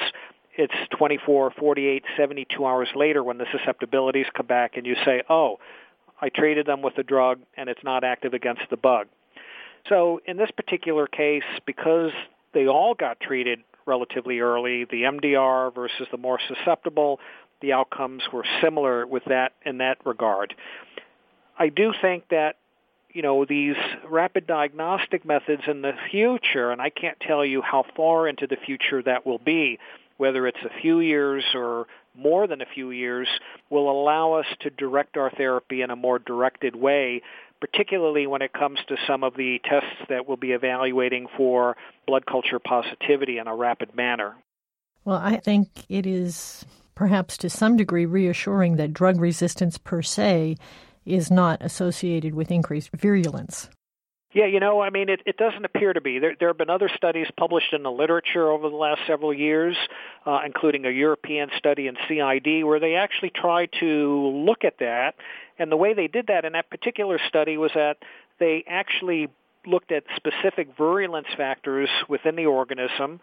it's 0.57 0.73
24, 0.97 1.51
48, 1.51 2.03
72 2.15 2.65
hours 2.65 2.87
later 2.95 3.23
when 3.23 3.37
the 3.37 3.45
susceptibilities 3.51 4.25
come 4.35 4.45
back 4.45 4.77
and 4.77 4.85
you 4.85 4.95
say, 5.03 5.21
oh, 5.29 5.59
I 6.21 6.29
treated 6.29 6.65
them 6.65 6.81
with 6.81 6.95
the 6.95 7.03
drug 7.03 7.39
and 7.57 7.67
it's 7.69 7.83
not 7.83 8.03
active 8.03 8.33
against 8.33 8.61
the 8.69 8.77
bug. 8.77 9.07
So 9.89 10.21
in 10.25 10.37
this 10.37 10.51
particular 10.51 11.07
case, 11.07 11.43
because 11.65 12.11
they 12.53 12.67
all 12.67 12.93
got 12.93 13.19
treated 13.19 13.59
relatively 13.85 14.39
early, 14.39 14.85
the 14.85 15.03
MDR 15.03 15.73
versus 15.73 16.07
the 16.11 16.17
more 16.17 16.39
susceptible, 16.47 17.19
the 17.61 17.73
outcomes 17.73 18.23
were 18.31 18.45
similar 18.61 19.05
with 19.07 19.23
that 19.25 19.53
in 19.65 19.79
that 19.79 19.97
regard. 20.05 20.55
I 21.57 21.69
do 21.69 21.93
think 22.01 22.27
that 22.29 22.57
you 23.11 23.21
know 23.21 23.45
these 23.45 23.77
rapid 24.09 24.45
diagnostic 24.45 25.25
methods 25.25 25.63
in 25.67 25.81
the 25.81 25.93
future, 26.11 26.71
and 26.71 26.81
I 26.81 26.89
can't 26.89 27.19
tell 27.19 27.45
you 27.45 27.61
how 27.61 27.85
far 27.95 28.27
into 28.27 28.47
the 28.47 28.57
future 28.57 29.01
that 29.03 29.25
will 29.25 29.39
be, 29.39 29.79
whether 30.17 30.47
it's 30.47 30.59
a 30.63 30.81
few 30.81 30.99
years 30.99 31.43
or 31.53 31.87
more 32.17 32.47
than 32.47 32.61
a 32.61 32.65
few 32.65 32.91
years, 32.91 33.27
will 33.69 33.89
allow 33.89 34.33
us 34.33 34.45
to 34.61 34.69
direct 34.69 35.17
our 35.17 35.29
therapy 35.31 35.81
in 35.81 35.91
a 35.91 35.95
more 35.95 36.19
directed 36.19 36.75
way 36.75 37.21
particularly 37.61 38.27
when 38.27 38.41
it 38.41 38.53
comes 38.53 38.79
to 38.87 38.95
some 39.07 39.23
of 39.23 39.35
the 39.35 39.59
tests 39.63 39.97
that 40.09 40.27
we'll 40.27 40.37
be 40.37 40.51
evaluating 40.51 41.27
for 41.35 41.75
blood 42.05 42.25
culture 42.25 42.59
positivity 42.59 43.37
in 43.37 43.47
a 43.47 43.55
rapid 43.55 43.95
manner. 43.95 44.35
Well, 45.03 45.17
I 45.17 45.37
think 45.37 45.69
it 45.89 46.05
is 46.05 46.65
perhaps 46.95 47.37
to 47.37 47.49
some 47.49 47.77
degree 47.77 48.05
reassuring 48.05 48.75
that 48.77 48.93
drug 48.93 49.19
resistance 49.19 49.77
per 49.77 50.01
se 50.01 50.57
is 51.05 51.29
not 51.29 51.61
associated 51.61 52.33
with 52.33 52.51
increased 52.51 52.91
virulence. 52.91 53.69
Yeah, 54.35 54.47
you 54.47 54.59
know, 54.59 54.81
I 54.81 54.89
mean, 54.89 55.07
it, 55.07 55.21
it 55.25 55.37
doesn't 55.37 55.63
appear 55.63 55.93
to 55.93 56.01
be. 56.01 56.19
There, 56.19 56.35
there 56.37 56.49
have 56.49 56.57
been 56.57 56.69
other 56.69 56.89
studies 56.93 57.27
published 57.37 57.71
in 57.71 57.83
the 57.83 57.91
literature 57.91 58.51
over 58.51 58.69
the 58.69 58.75
last 58.75 58.99
several 59.07 59.33
years, 59.33 59.77
uh, 60.25 60.41
including 60.45 60.85
a 60.85 60.89
European 60.89 61.49
study 61.57 61.87
in 61.87 61.95
CID, 62.05 62.65
where 62.65 62.81
they 62.81 62.95
actually 62.95 63.29
tried 63.29 63.69
to 63.79 64.27
look 64.45 64.65
at 64.65 64.79
that. 64.79 65.15
And 65.57 65.71
the 65.71 65.77
way 65.77 65.93
they 65.93 66.07
did 66.07 66.27
that 66.27 66.43
in 66.43 66.51
that 66.51 66.69
particular 66.69 67.17
study 67.29 67.55
was 67.55 67.71
that 67.75 67.99
they 68.37 68.65
actually 68.67 69.29
looked 69.65 69.93
at 69.93 70.03
specific 70.17 70.67
virulence 70.77 71.27
factors 71.37 71.87
within 72.09 72.35
the 72.35 72.45
organism 72.45 73.21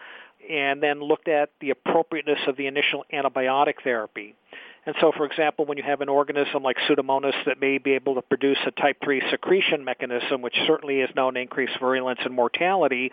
and 0.49 0.83
then 0.83 1.01
looked 1.03 1.29
at 1.29 1.51
the 1.61 1.69
appropriateness 1.69 2.41
of 2.49 2.57
the 2.57 2.67
initial 2.67 3.05
antibiotic 3.13 3.75
therapy. 3.85 4.35
And 4.85 4.97
so, 5.01 5.13
for 5.17 5.25
example, 5.25 5.65
when 5.65 5.79
you 5.79 5.85
have 5.85 6.01
an 6.01 6.09
organism 6.09 6.63
like 6.65 6.77
Pseudomonas 6.89 7.45
that 7.47 7.61
may 7.61 7.79
be 7.79 7.93
able 7.93 8.17
to 8.17 8.23
produce 8.23 8.59
a 8.67 8.73
type 8.73 8.97
3 9.05 9.23
secretion 9.31 9.85
mechanism, 9.85 10.43
which 10.43 10.57
certainly 10.67 11.01
is 11.01 11.11
known 11.15 11.35
to 11.35 11.41
increase 11.41 11.71
virulence 11.79 12.19
and 12.25 12.35
mortality, 12.35 13.13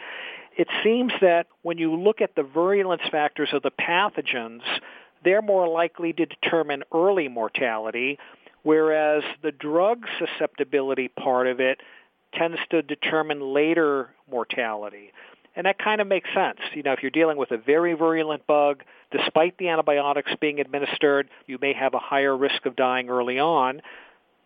it 0.57 0.67
seems 0.83 1.11
that 1.21 1.45
when 1.61 1.77
you 1.77 1.95
look 1.95 2.21
at 2.21 2.35
the 2.35 2.41
virulence 2.43 3.03
factors 3.11 3.49
of 3.53 3.61
the 3.61 3.71
pathogens, 3.71 4.61
they're 5.23 5.43
more 5.43 5.67
likely 5.67 6.11
to 6.13 6.25
determine 6.25 6.83
early 6.91 7.27
mortality, 7.27 8.17
whereas 8.63 9.23
the 9.43 9.51
drug 9.51 10.05
susceptibility 10.17 11.07
part 11.07 11.45
of 11.45 11.59
it 11.59 11.79
tends 12.33 12.57
to 12.71 12.81
determine 12.81 13.53
later 13.53 14.09
mortality. 14.29 15.11
And 15.55 15.65
that 15.65 15.79
kind 15.79 15.99
of 15.99 16.07
makes 16.07 16.29
sense. 16.33 16.59
You 16.73 16.83
know, 16.83 16.93
if 16.93 17.01
you're 17.01 17.11
dealing 17.11 17.37
with 17.37 17.51
a 17.51 17.57
very 17.57 17.93
virulent 17.93 18.45
bug, 18.47 18.83
despite 19.11 19.57
the 19.57 19.69
antibiotics 19.69 20.31
being 20.39 20.59
administered, 20.59 21.29
you 21.47 21.57
may 21.59 21.73
have 21.73 21.93
a 21.93 21.99
higher 21.99 22.35
risk 22.35 22.65
of 22.65 22.75
dying 22.75 23.09
early 23.09 23.39
on. 23.39 23.81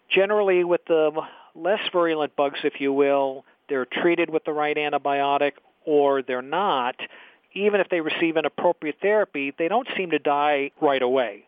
Generally, 0.10 0.64
with 0.64 0.82
the 0.86 1.12
less 1.56 1.82
virulent 1.92 2.36
bugs, 2.36 2.60
if 2.64 2.80
you 2.80 2.94
will, 2.94 3.46
they're 3.70 3.86
treated 3.86 4.30
with 4.30 4.44
the 4.46 4.54
right 4.54 4.76
antibiotic 4.76 5.54
or 5.86 6.22
they're 6.22 6.42
not. 6.42 6.96
Even 7.54 7.80
if 7.80 7.90
they 7.90 8.02
receive 8.02 8.38
an 8.38 8.46
appropriate 8.46 8.98
therapy, 9.02 9.54
they 9.58 9.68
don't 9.68 9.88
seem 9.96 10.12
to 10.12 10.20
die 10.20 10.72
right 10.82 11.02
away. 11.02 11.46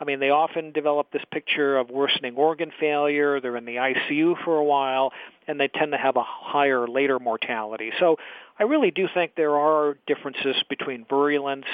I 0.00 0.04
mean, 0.04 0.18
they 0.18 0.30
often 0.30 0.72
develop 0.72 1.10
this 1.12 1.22
picture 1.30 1.76
of 1.76 1.90
worsening 1.90 2.34
organ 2.34 2.72
failure. 2.80 3.38
They're 3.38 3.56
in 3.56 3.66
the 3.66 3.76
ICU 3.76 4.42
for 4.44 4.56
a 4.56 4.64
while, 4.64 5.12
and 5.46 5.60
they 5.60 5.68
tend 5.68 5.92
to 5.92 5.98
have 5.98 6.16
a 6.16 6.22
higher 6.22 6.88
later 6.88 7.18
mortality. 7.18 7.92
So 7.98 8.16
I 8.60 8.64
really 8.64 8.90
do 8.90 9.08
think 9.12 9.32
there 9.36 9.56
are 9.56 9.96
differences 10.06 10.54
between 10.68 11.06
virulence 11.08 11.64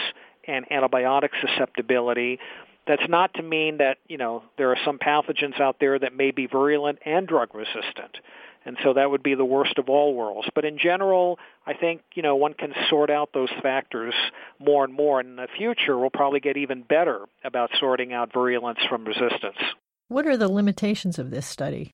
and 0.47 0.65
antibiotic 0.69 1.31
susceptibility. 1.41 2.39
That's 2.87 3.09
not 3.09 3.35
to 3.35 3.43
mean 3.43 3.79
that, 3.79 3.99
you 4.07 4.17
know, 4.17 4.45
there 4.57 4.71
are 4.71 4.77
some 4.85 5.01
pathogens 5.01 5.61
out 5.61 5.79
there 5.81 5.99
that 5.99 6.17
may 6.17 6.31
be 6.31 6.47
virulent 6.47 7.01
and 7.05 7.27
drug 7.27 7.53
resistant. 7.57 8.19
And 8.65 8.77
so 8.85 8.95
that 8.95 9.11
would 9.11 9.25
be 9.25 9.35
the 9.35 9.45
worst 9.45 9.79
of 9.79 9.89
all 9.89 10.15
worlds. 10.15 10.49
But 10.55 10.65
in 10.65 10.79
general, 10.79 11.41
I 11.67 11.75
think, 11.75 12.03
you 12.15 12.23
know, 12.23 12.37
one 12.37 12.55
can 12.55 12.73
sort 12.89 13.11
out 13.11 13.31
those 13.35 13.51
factors 13.63 14.15
more 14.61 14.85
and 14.85 14.95
more. 14.95 15.19
And 15.19 15.31
in 15.31 15.37
the 15.37 15.49
future, 15.59 15.99
we'll 15.99 16.11
probably 16.11 16.41
get 16.41 16.57
even 16.57 16.83
better 16.83 17.27
about 17.45 17.71
sorting 17.81 18.13
out 18.13 18.33
virulence 18.33 18.79
from 18.89 19.05
resistance. 19.05 19.59
What 20.07 20.27
are 20.27 20.37
the 20.37 20.49
limitations 20.49 21.19
of 21.19 21.33
this 21.33 21.47
study? 21.47 21.91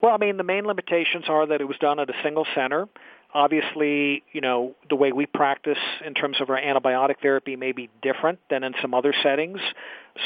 Well, 0.00 0.12
I 0.12 0.18
mean, 0.18 0.36
the 0.36 0.44
main 0.44 0.64
limitations 0.66 1.24
are 1.28 1.46
that 1.46 1.60
it 1.60 1.64
was 1.64 1.78
done 1.78 1.98
at 2.00 2.10
a 2.10 2.14
single 2.22 2.46
center. 2.54 2.88
Obviously, 3.36 4.22
you 4.32 4.40
know, 4.40 4.74
the 4.88 4.96
way 4.96 5.12
we 5.12 5.26
practice 5.26 5.76
in 6.06 6.14
terms 6.14 6.40
of 6.40 6.48
our 6.48 6.58
antibiotic 6.58 7.16
therapy 7.20 7.54
may 7.54 7.72
be 7.72 7.90
different 8.00 8.38
than 8.48 8.64
in 8.64 8.72
some 8.80 8.94
other 8.94 9.12
settings. 9.22 9.60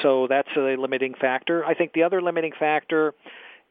So 0.01 0.29
that's 0.29 0.49
a 0.57 0.77
limiting 0.77 1.15
factor. 1.15 1.65
I 1.65 1.75
think 1.75 1.93
the 1.93 2.05
other 2.05 2.23
limiting 2.23 2.53
factor 2.57 3.15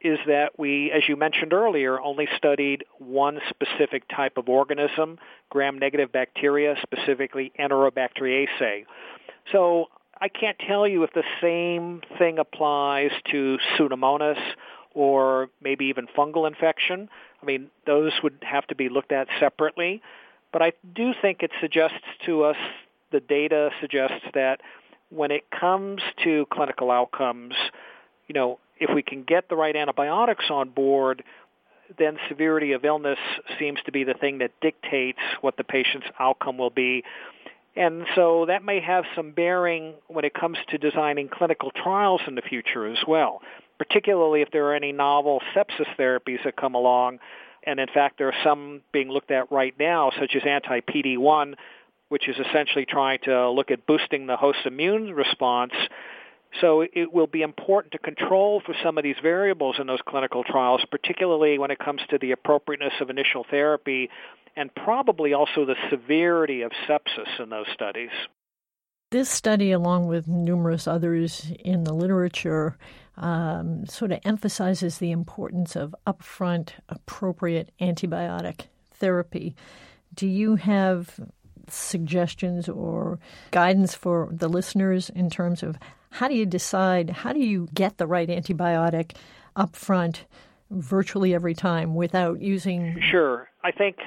is 0.02 0.20
that 0.28 0.60
we, 0.60 0.92
as 0.92 1.04
you 1.08 1.16
mentioned 1.16 1.54
earlier, 1.54 2.02
only 2.02 2.28
studied 2.36 2.84
one 2.98 3.40
specific 3.50 4.04
type 4.14 4.36
of 4.36 4.50
organism, 4.50 5.18
gram-negative 5.50 6.12
bacteria, 6.12 6.76
specifically 6.84 7.54
Enterobacteriaceae. 7.58 8.84
So 9.54 9.86
I 10.20 10.28
can't 10.28 10.58
tell 10.68 10.86
you 10.86 11.04
if 11.04 11.14
the 11.14 11.24
same 11.42 12.02
thing 12.18 12.40
applies 12.40 13.12
to 13.32 13.58
Pseudomonas 13.78 14.40
or 14.94 15.50
maybe 15.62 15.86
even 15.86 16.08
fungal 16.08 16.46
infection. 16.46 17.08
I 17.42 17.46
mean, 17.46 17.70
those 17.86 18.12
would 18.24 18.38
have 18.42 18.68
to 18.68 18.76
be 18.76 18.90
looked 18.90 19.12
at 19.12 19.28
separately. 19.40 20.02
But 20.52 20.62
I 20.62 20.74
do 20.96 21.14
think 21.22 21.44
it 21.44 21.52
suggests 21.62 21.98
to 22.26 22.44
us, 22.44 22.58
the 23.12 23.20
data 23.20 23.70
suggests 23.80 24.26
that 24.34 24.62
when 25.10 25.32
it 25.32 25.50
comes 25.52 26.02
to 26.24 26.46
clinical 26.52 26.92
outcomes, 26.92 27.54
you 28.28 28.34
know, 28.34 28.60
if 28.80 28.94
we 28.94 29.02
can 29.02 29.24
get 29.24 29.50
the 29.50 29.56
right 29.56 29.76
antibiotics 29.76 30.46
on 30.50 30.70
board, 30.70 31.24
then 31.98 32.18
severity 32.28 32.74
of 32.74 32.86
illness 32.86 33.18
seems 33.58 33.80
to 33.86 33.92
be 33.92 34.04
the 34.04 34.14
thing 34.14 34.40
that 34.40 34.52
dictates 34.62 35.20
what 35.42 35.58
the 35.58 35.64
patient's 35.64 36.08
outcome 36.20 36.58
will 36.58 36.70
be. 36.70 37.04
And 37.76 38.06
so 38.16 38.46
that 38.48 38.64
may 38.64 38.80
have 38.80 39.06
some 39.16 39.32
bearing 39.32 39.94
when 40.08 40.26
it 40.26 40.34
comes 40.34 40.58
to 40.70 40.78
designing 40.78 41.30
clinical 41.30 41.72
trials 41.72 42.22
in 42.28 42.36
the 42.36 42.42
future 42.42 42.86
as 42.86 43.00
well, 43.08 43.42
particularly 43.80 44.42
if 44.42 44.52
there 44.52 44.66
are 44.68 44.76
any 44.76 44.92
novel 44.92 45.42
sepsis 45.56 45.88
therapies 45.98 46.44
that 46.44 46.56
come 46.56 46.76
along. 46.76 47.18
And 47.66 47.80
in 47.80 47.88
fact, 47.88 48.20
there 48.20 48.28
are 48.28 48.44
some 48.44 48.82
being 48.92 49.10
looked 49.10 49.32
at 49.32 49.52
right 49.52 49.74
now, 49.80 50.12
such 50.20 50.36
as 50.36 50.44
anti-PD-1, 50.46 51.56
which 52.10 52.30
is 52.30 52.36
essentially 52.38 52.86
trying 52.86 53.20
to 53.24 53.50
look 53.50 53.72
at 53.72 53.88
boosting 53.88 54.28
the 54.28 54.38
host 54.38 54.60
immune 54.66 55.14
response 55.14 55.74
so 56.62 56.82
it 56.82 57.14
will 57.14 57.28
be 57.28 57.42
important 57.42 57.92
to 57.94 58.00
control 58.00 58.62
for 58.66 58.76
some 58.84 58.98
of 58.98 59.04
these 59.04 59.16
variables 59.22 59.76
in 59.80 59.88
those 59.88 60.00
clinical 60.06 60.44
trials, 60.44 60.82
particularly 60.90 61.60
when 61.60 61.72
it 61.72 61.80
comes 61.80 62.02
to 62.10 62.18
the 62.18 62.32
appropriateness 62.32 62.94
of 63.02 63.10
initial 63.10 63.46
therapy 63.50 64.10
and 64.56 64.74
probably 64.74 65.34
also 65.34 65.66
the 65.66 65.76
severity 65.90 66.64
of 66.64 66.72
sepsis 66.88 67.40
in 67.40 67.50
those 67.50 67.68
studies. 67.74 68.10
This 69.12 69.30
study, 69.30 69.72
along 69.72 70.08
with 70.08 70.28
numerous 70.28 70.88
others 70.88 71.52
in 71.64 71.84
the 71.84 71.94
literature, 71.94 72.78
um, 73.20 73.86
sort 73.86 74.12
of 74.12 74.20
emphasizes 74.24 74.98
the 74.98 75.12
importance 75.12 75.76
of 75.76 75.96
upfront, 76.08 76.72
appropriate 76.88 77.72
antibiotic 77.80 78.68
therapy. 78.94 79.56
Do 80.14 80.28
you 80.28 80.56
have 80.56 81.20
suggestions 81.68 82.68
or 82.68 83.20
guidance 83.52 83.94
for 83.94 84.30
the 84.32 84.50
listeners 84.50 85.10
in 85.12 85.30
terms 85.30 85.62
of 85.62 85.78
how 86.12 86.28
do 86.28 86.34
you 86.34 86.46
decide, 86.46 87.12
how 87.12 87.32
do 87.32 87.40
you 87.40 87.68
get 87.74 87.98
the 87.98 88.08
right 88.08 88.30
antibiotic 88.30 89.12
up 89.56 89.76
front 89.76 90.26
virtually 90.72 91.34
every 91.34 91.54
time 91.54 91.96
without 91.96 92.42
using. 92.42 93.00
Sure. 93.10 93.50
I 93.64 93.72
think 93.72 93.98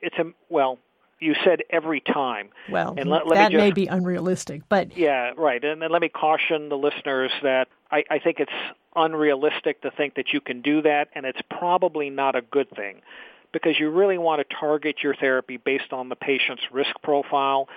it's 0.00 0.16
a, 0.18 0.24
well, 0.48 0.78
you 1.20 1.34
said 1.44 1.62
every 1.70 2.00
time. 2.00 2.48
Well, 2.70 2.94
and 2.96 3.08
let, 3.10 3.26
let 3.26 3.36
that 3.36 3.52
just, 3.52 3.60
may 3.60 3.72
be 3.72 3.86
unrealistic, 3.86 4.62
but 4.68 4.96
yeah, 4.96 5.32
right. 5.36 5.62
And 5.62 5.82
then 5.82 5.90
let 5.90 6.00
me 6.00 6.08
caution 6.08 6.68
the 6.68 6.76
listeners 6.76 7.30
that 7.42 7.68
I, 7.90 8.04
I 8.10 8.18
think 8.18 8.40
it's 8.40 8.52
unrealistic 8.94 9.82
to 9.82 9.90
think 9.90 10.14
that 10.14 10.32
you 10.32 10.40
can 10.40 10.62
do 10.62 10.82
that, 10.82 11.08
and 11.14 11.26
it's 11.26 11.40
probably 11.50 12.10
not 12.10 12.36
a 12.36 12.42
good 12.42 12.70
thing 12.70 13.02
because 13.52 13.78
you 13.78 13.90
really 13.90 14.18
want 14.18 14.46
to 14.46 14.56
target 14.56 14.96
your 15.02 15.14
therapy 15.14 15.56
based 15.56 15.92
on 15.92 16.08
the 16.08 16.16
patient's 16.16 16.62
risk 16.70 16.90
profile. 17.02 17.68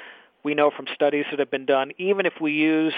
We 0.44 0.54
know 0.54 0.72
from 0.72 0.88
studies 0.94 1.26
that 1.32 1.40
have 1.40 1.52
been 1.52 1.66
done, 1.66 1.92
even 1.98 2.26
if 2.26 2.34
we 2.42 2.54
use 2.54 2.94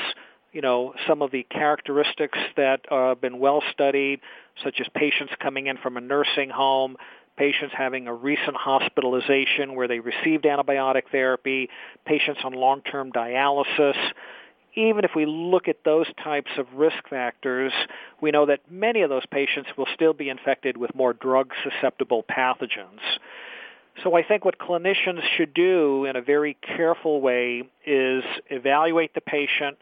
you 0.51 0.61
know 0.61 0.93
some 1.07 1.21
of 1.21 1.31
the 1.31 1.43
characteristics 1.43 2.37
that 2.55 2.81
uh, 2.91 3.09
have 3.09 3.21
been 3.21 3.39
well 3.39 3.61
studied, 3.71 4.21
such 4.63 4.79
as 4.79 4.87
patients 4.95 5.33
coming 5.39 5.67
in 5.67 5.77
from 5.77 5.97
a 5.97 6.01
nursing 6.01 6.49
home, 6.49 6.95
patients 7.37 7.73
having 7.75 8.07
a 8.07 8.13
recent 8.13 8.55
hospitalization 8.55 9.75
where 9.75 9.87
they 9.87 9.99
received 9.99 10.43
antibiotic 10.45 11.03
therapy, 11.11 11.69
patients 12.05 12.41
on 12.43 12.53
long-term 12.53 13.11
dialysis. 13.11 13.97
Even 14.75 15.03
if 15.05 15.11
we 15.15 15.25
look 15.25 15.67
at 15.67 15.77
those 15.85 16.07
types 16.23 16.49
of 16.57 16.65
risk 16.73 17.07
factors, 17.09 17.71
we 18.21 18.31
know 18.31 18.45
that 18.47 18.59
many 18.69 19.01
of 19.01 19.09
those 19.09 19.25
patients 19.27 19.69
will 19.77 19.87
still 19.93 20.13
be 20.13 20.29
infected 20.29 20.77
with 20.77 20.93
more 20.95 21.13
drug-susceptible 21.13 22.23
pathogens. 22.23 22.99
So 24.03 24.15
I 24.15 24.23
think 24.23 24.43
what 24.43 24.57
clinicians 24.57 25.21
should 25.37 25.53
do 25.53 26.05
in 26.05 26.15
a 26.15 26.21
very 26.21 26.57
careful 26.75 27.21
way 27.21 27.63
is 27.85 28.23
evaluate 28.49 29.13
the 29.13 29.21
patient, 29.21 29.77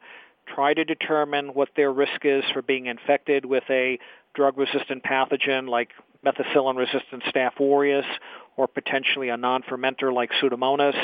try 0.53 0.73
to 0.73 0.83
determine 0.83 1.53
what 1.53 1.69
their 1.77 1.93
risk 1.93 2.25
is 2.25 2.43
for 2.51 2.61
being 2.61 2.87
infected 2.87 3.45
with 3.45 3.63
a 3.69 3.97
drug-resistant 4.33 5.03
pathogen 5.03 5.69
like 5.69 5.89
methicillin-resistant 6.25 7.23
Staph 7.23 7.59
aureus 7.59 8.05
or 8.57 8.67
potentially 8.67 9.29
a 9.29 9.37
non-fermenter 9.37 10.13
like 10.13 10.31
Pseudomonas, 10.41 10.95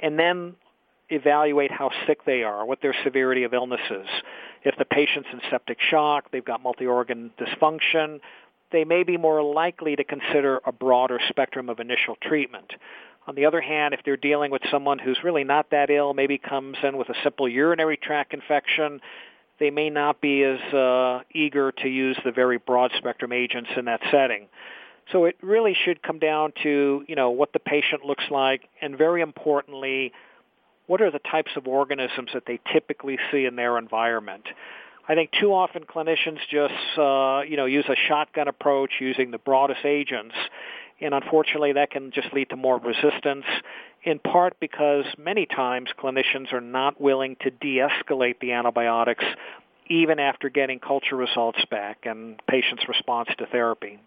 and 0.00 0.18
then 0.18 0.54
evaluate 1.10 1.70
how 1.70 1.90
sick 2.06 2.24
they 2.24 2.42
are, 2.42 2.64
what 2.64 2.80
their 2.82 2.94
severity 3.04 3.44
of 3.44 3.54
illness 3.54 3.80
is. 3.90 4.06
If 4.64 4.76
the 4.76 4.84
patient's 4.84 5.28
in 5.32 5.40
septic 5.50 5.78
shock, 5.80 6.30
they've 6.30 6.44
got 6.44 6.62
multi-organ 6.62 7.30
dysfunction, 7.38 8.20
they 8.70 8.84
may 8.84 9.02
be 9.02 9.16
more 9.16 9.42
likely 9.42 9.96
to 9.96 10.04
consider 10.04 10.60
a 10.66 10.72
broader 10.72 11.18
spectrum 11.28 11.70
of 11.70 11.80
initial 11.80 12.16
treatment. 12.20 12.72
On 13.26 13.34
the 13.34 13.46
other 13.46 13.60
hand, 13.60 13.94
if 13.94 14.00
they're 14.04 14.16
dealing 14.16 14.50
with 14.50 14.62
someone 14.70 14.98
who's 14.98 15.18
really 15.24 15.44
not 15.44 15.70
that 15.70 15.90
ill, 15.90 16.14
maybe 16.14 16.38
comes 16.38 16.76
in 16.82 16.96
with 16.96 17.08
a 17.08 17.14
simple 17.22 17.48
urinary 17.48 17.96
tract 17.96 18.34
infection, 18.34 19.00
they 19.58 19.70
may 19.70 19.90
not 19.90 20.20
be 20.20 20.42
as 20.44 20.60
uh, 20.72 21.22
eager 21.32 21.72
to 21.72 21.88
use 21.88 22.16
the 22.24 22.32
very 22.32 22.58
broad 22.58 22.92
spectrum 22.96 23.32
agents 23.32 23.70
in 23.76 23.86
that 23.86 24.00
setting. 24.10 24.46
So 25.12 25.24
it 25.24 25.36
really 25.40 25.74
should 25.74 26.02
come 26.02 26.18
down 26.18 26.52
to, 26.62 27.04
you 27.08 27.16
know, 27.16 27.30
what 27.30 27.52
the 27.52 27.58
patient 27.58 28.04
looks 28.04 28.24
like 28.30 28.68
and 28.82 28.96
very 28.96 29.22
importantly, 29.22 30.12
what 30.86 31.00
are 31.00 31.10
the 31.10 31.18
types 31.18 31.50
of 31.56 31.66
organisms 31.66 32.30
that 32.34 32.44
they 32.46 32.60
typically 32.72 33.18
see 33.30 33.44
in 33.44 33.56
their 33.56 33.78
environment. 33.78 34.44
I 35.08 35.14
think 35.14 35.30
too 35.40 35.54
often 35.54 35.84
clinicians 35.84 36.38
just, 36.50 36.98
uh, 36.98 37.40
you 37.48 37.56
know, 37.56 37.64
use 37.64 37.86
a 37.88 37.96
shotgun 38.08 38.48
approach 38.48 38.92
using 39.00 39.30
the 39.30 39.38
broadest 39.38 39.84
agents, 39.84 40.34
and 41.00 41.14
unfortunately 41.14 41.72
that 41.72 41.90
can 41.90 42.10
just 42.12 42.32
lead 42.32 42.50
to 42.50 42.56
more 42.56 42.78
resistance, 42.78 43.44
in 44.02 44.18
part 44.18 44.58
because 44.60 45.04
many 45.16 45.46
times 45.46 45.90
clinicians 45.98 46.52
are 46.52 46.60
not 46.60 47.00
willing 47.00 47.36
to 47.42 47.50
de-escalate 47.50 48.40
the 48.40 48.52
antibiotics 48.52 49.24
even 49.90 50.18
after 50.18 50.48
getting 50.48 50.78
culture 50.78 51.16
results 51.16 51.64
back 51.70 51.98
and 52.04 52.40
patients' 52.48 52.86
response 52.88 53.28
to 53.38 53.46
therapy. 53.46 53.98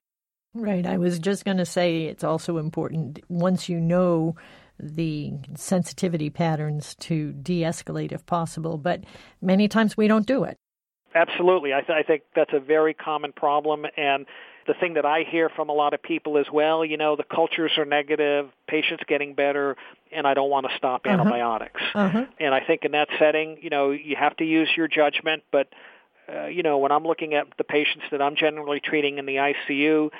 Right. 0.53 0.86
I 0.86 0.98
was 0.98 1.17
just 1.17 1.45
going 1.45 1.57
to 1.57 1.65
say 1.65 2.03
it's 2.03 2.24
also 2.24 2.57
important 2.57 3.19
once 3.29 3.69
you 3.69 3.79
know 3.79 4.36
the 4.79 5.33
sensitivity 5.55 6.29
patterns 6.29 6.95
to 6.95 7.31
de 7.33 7.62
escalate 7.62 8.12
if 8.12 8.25
possible, 8.25 8.77
but 8.77 9.03
many 9.41 9.67
times 9.67 9.95
we 9.95 10.07
don't 10.07 10.25
do 10.25 10.43
it. 10.43 10.57
Absolutely. 11.13 11.74
I, 11.74 11.82
th- 11.82 11.98
I 11.98 12.03
think 12.03 12.24
that's 12.36 12.53
a 12.53 12.60
very 12.60 12.94
common 12.94 13.34
problem. 13.34 13.86
And 13.98 14.25
the 14.68 14.74
thing 14.74 14.94
that 14.94 15.06
I 15.06 15.24
hear 15.24 15.50
from 15.50 15.70
a 15.70 15.74
lot 15.74 15.94
of 15.94 16.01
people 16.01 16.38
is, 16.38 16.46
well, 16.51 16.86
you 16.86 16.98
know, 16.98 17.15
the 17.15 17.24
cultures 17.24 17.72
are 17.77 17.86
negative, 17.86 18.50
patients 18.68 19.03
getting 19.08 19.34
better, 19.34 19.75
and 20.12 20.27
I 20.27 20.34
don't 20.34 20.50
want 20.50 20.68
to 20.70 20.77
stop 20.77 21.01
uh-huh. 21.06 21.18
antibiotics. 21.18 21.82
Uh-huh. 21.94 22.25
And 22.39 22.53
I 22.53 22.62
think 22.65 22.86
in 22.86 22.91
that 22.91 23.10
setting, 23.20 23.58
you 23.62 23.70
know, 23.70 23.91
you 23.91 24.15
have 24.15 24.36
to 24.38 24.46
use 24.46 24.70
your 24.75 24.88
judgment. 24.88 25.44
But, 25.51 25.68
uh, 26.34 26.46
you 26.46 26.63
know, 26.63 26.77
when 26.77 26.91
I'm 26.91 27.03
looking 27.03 27.34
at 27.34 27.48
the 27.58 27.63
patients 27.63 28.06
that 28.12 28.22
I'm 28.22 28.36
generally 28.36 28.80
treating 28.80 29.18
in 29.18 29.25
the 29.25 29.36
ICU, 29.36 30.12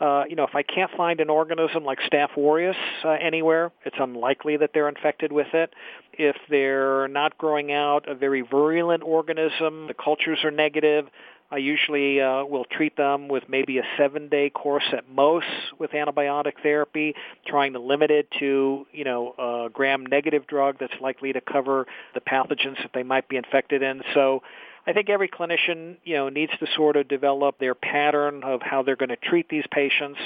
uh, 0.00 0.24
you 0.28 0.36
know, 0.36 0.44
if 0.44 0.54
I 0.54 0.62
can't 0.62 0.90
find 0.96 1.20
an 1.20 1.30
organism 1.30 1.84
like 1.84 1.98
Staph 2.00 2.36
aureus 2.36 2.76
uh, 3.04 3.10
anywhere, 3.10 3.72
it's 3.84 3.96
unlikely 3.98 4.58
that 4.58 4.70
they're 4.74 4.88
infected 4.88 5.32
with 5.32 5.48
it. 5.54 5.72
If 6.12 6.36
they're 6.50 7.08
not 7.08 7.38
growing 7.38 7.72
out 7.72 8.08
a 8.08 8.14
very 8.14 8.42
virulent 8.42 9.02
organism, 9.02 9.86
the 9.86 9.94
cultures 9.94 10.40
are 10.44 10.50
negative, 10.50 11.06
I 11.50 11.58
usually 11.58 12.20
uh, 12.20 12.44
will 12.44 12.64
treat 12.64 12.96
them 12.96 13.28
with 13.28 13.44
maybe 13.48 13.78
a 13.78 13.84
seven-day 13.96 14.50
course 14.50 14.86
at 14.92 15.08
most 15.08 15.46
with 15.78 15.92
antibiotic 15.92 16.54
therapy, 16.62 17.14
trying 17.46 17.74
to 17.74 17.78
limit 17.78 18.10
it 18.10 18.28
to, 18.40 18.84
you 18.92 19.04
know, 19.04 19.34
a 19.38 19.70
gram-negative 19.72 20.48
drug 20.48 20.78
that's 20.80 21.00
likely 21.00 21.32
to 21.32 21.40
cover 21.40 21.86
the 22.14 22.20
pathogens 22.20 22.82
that 22.82 22.90
they 22.94 23.04
might 23.04 23.28
be 23.28 23.36
infected 23.36 23.82
in. 23.82 24.02
So 24.12 24.42
I 24.86 24.92
think 24.92 25.10
every 25.10 25.28
clinician, 25.28 25.96
you 26.04 26.14
know, 26.14 26.28
needs 26.28 26.52
to 26.60 26.66
sort 26.76 26.96
of 26.96 27.08
develop 27.08 27.58
their 27.58 27.74
pattern 27.74 28.44
of 28.44 28.62
how 28.62 28.82
they're 28.82 28.96
going 28.96 29.08
to 29.08 29.16
treat 29.16 29.48
these 29.48 29.64
patients, 29.70 30.20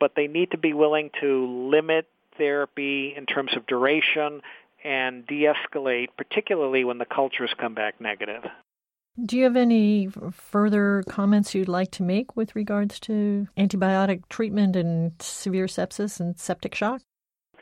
but 0.00 0.12
they 0.16 0.26
need 0.26 0.50
to 0.50 0.58
be 0.58 0.72
willing 0.72 1.10
to 1.20 1.68
limit 1.70 2.08
therapy 2.36 3.14
in 3.16 3.26
terms 3.26 3.52
of 3.56 3.66
duration 3.66 4.40
and 4.82 5.26
de-escalate, 5.26 6.08
particularly 6.16 6.84
when 6.84 6.98
the 6.98 7.04
cultures 7.04 7.54
come 7.58 7.74
back 7.74 8.00
negative. 8.00 8.44
Do 9.22 9.36
you 9.36 9.44
have 9.44 9.56
any 9.56 10.08
further 10.32 11.04
comments 11.08 11.54
you'd 11.54 11.68
like 11.68 11.90
to 11.92 12.02
make 12.02 12.36
with 12.36 12.56
regards 12.56 12.98
to 13.00 13.46
antibiotic 13.56 14.22
treatment 14.28 14.76
and 14.76 15.12
severe 15.20 15.66
sepsis 15.66 16.18
and 16.20 16.38
septic 16.38 16.74
shock? 16.74 17.02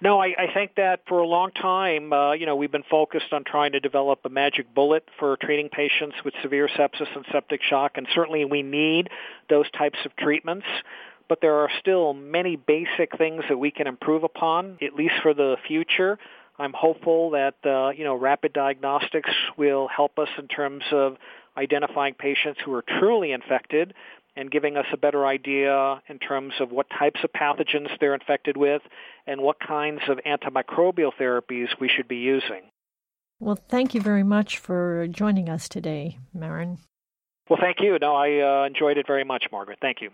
No, 0.01 0.21
I, 0.21 0.35
I 0.39 0.55
think 0.55 0.77
that 0.77 1.01
for 1.09 1.19
a 1.19 1.27
long 1.27 1.51
time, 1.51 2.13
uh, 2.13 2.33
you 2.33 2.47
know, 2.47 2.55
we've 2.55 2.71
been 2.71 2.85
focused 2.89 3.33
on 3.33 3.43
trying 3.45 3.73
to 3.73 3.81
develop 3.81 4.21
a 4.25 4.29
magic 4.29 4.73
bullet 4.73 5.05
for 5.19 5.37
treating 5.37 5.69
patients 5.69 6.17
with 6.25 6.35
severe 6.43 6.69
sepsis 6.69 7.15
and 7.17 7.25
septic 7.33 7.61
shock, 7.63 7.93
and 7.97 8.07
certainly 8.15 8.45
we 8.45 8.63
need 8.63 9.11
those 9.51 9.69
types 9.73 9.99
of 10.05 10.15
treatments. 10.17 10.67
But 11.29 11.41
there 11.41 11.57
are 11.57 11.69
still 11.81 12.15
many 12.15 12.57
basic 12.57 13.19
things 13.19 13.45
that 13.49 13.59
we 13.59 13.71
can 13.71 13.87
improve 13.87 14.25
upon, 14.25 14.79
at 14.81 14.95
least 14.95 15.15
for 15.23 15.35
the 15.35 15.57
future. 15.67 16.19
I'm 16.59 16.73
hopeful 16.73 17.31
that 17.31 17.55
uh, 17.65 17.91
you 17.91 18.05
know 18.05 18.15
rapid 18.15 18.53
diagnostics 18.53 19.31
will 19.57 19.89
help 19.89 20.19
us 20.19 20.29
in 20.39 20.49
terms 20.49 20.85
of 20.93 21.17
identifying 21.57 22.15
patients 22.15 22.61
who 22.65 22.73
are 22.73 22.83
truly 22.83 23.33
infected 23.33 23.95
and 24.39 24.51
giving 24.53 24.77
us 24.77 24.87
a 24.93 24.97
better 24.97 25.27
idea 25.27 26.01
in 26.09 26.19
terms 26.21 26.55
of 26.61 26.71
what 26.71 26.87
types 26.97 27.19
of 27.25 27.33
pathogens 27.33 27.89
they're 27.99 28.15
infected 28.15 28.57
with 28.57 28.83
and 29.27 29.41
what 29.41 29.57
kinds 29.59 30.01
of 30.09 30.19
antimicrobial 30.25 31.11
therapies 31.21 31.67
we 31.81 31.89
should 31.89 32.07
be 32.07 32.17
using. 32.17 32.63
Well, 33.41 33.59
thank 33.69 33.95
you 33.95 34.01
very 34.01 34.23
much 34.23 34.59
for 34.59 35.09
joining 35.09 35.49
us 35.49 35.69
today, 35.69 36.19
Marin. 36.33 36.79
Well, 37.51 37.59
thank 37.61 37.81
you. 37.81 37.99
No, 38.01 38.15
I 38.15 38.63
uh, 38.63 38.67
enjoyed 38.67 38.97
it 38.97 39.07
very 39.07 39.25
much, 39.25 39.47
Margaret. 39.51 39.79
Thank 39.81 40.01
you. 40.01 40.11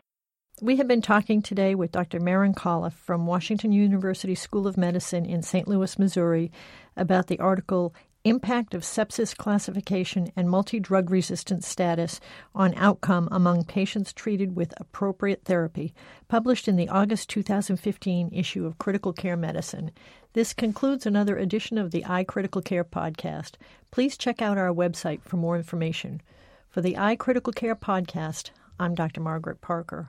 We 0.63 0.77
have 0.77 0.89
been 0.89 1.03
talking 1.03 1.43
today 1.43 1.75
with 1.75 1.93
Dr. 1.93 2.21
Marin 2.21 2.55
Kollef 2.55 2.93
from 2.93 3.27
Washington 3.27 3.73
University 3.73 4.37
School 4.37 4.67
of 4.67 4.77
Medicine 4.77 5.27
in 5.27 5.43
St. 5.43 5.67
Louis, 5.69 5.99
Missouri, 5.99 6.53
about 6.97 7.27
the 7.27 7.41
article 7.41 7.93
Impact 8.27 8.73
of 8.73 8.81
Sepsis 8.81 9.37
Classification 9.37 10.33
and 10.35 10.49
Multi 10.49 10.81
Drug 10.81 11.11
Resistant 11.11 11.63
Status 11.63 12.21
on 12.55 12.73
Outcome 12.77 13.29
Among 13.31 13.65
Patients 13.65 14.15
Treated 14.15 14.57
with 14.57 14.73
Appropriate 14.79 15.45
Therapy, 15.45 15.93
published 16.27 16.67
in 16.67 16.77
the 16.77 16.89
August 16.89 17.29
2015 17.29 18.31
issue 18.33 18.65
of 18.65 18.79
Critical 18.79 19.13
Care 19.13 19.37
Medicine. 19.37 19.91
This 20.33 20.55
concludes 20.55 21.05
another 21.05 21.37
edition 21.37 21.77
of 21.77 21.91
the 21.91 22.01
iCritical 22.05 22.65
Care 22.65 22.83
podcast. 22.83 23.57
Please 23.91 24.17
check 24.17 24.41
out 24.41 24.57
our 24.57 24.73
website 24.73 25.21
for 25.21 25.37
more 25.37 25.59
information. 25.59 26.23
For 26.71 26.81
the 26.81 26.95
iCritical 26.95 27.55
Care 27.55 27.77
podcast, 27.77 28.53
I'm 28.81 28.95
Dr. 28.95 29.21
Margaret 29.21 29.61
Parker. 29.61 30.09